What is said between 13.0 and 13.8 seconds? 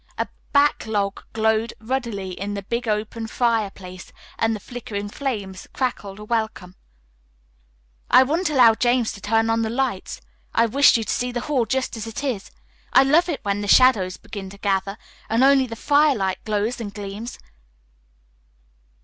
love it when the